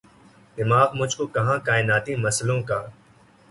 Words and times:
دماغ 0.57 0.89
مجھ 0.93 1.15
کو 1.17 1.27
کہاں 1.27 1.57
کائناتی 1.65 2.15
مسئلوں 2.15 2.61
کا 2.63 2.81